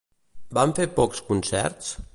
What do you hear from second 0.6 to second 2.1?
fer pocs concerts?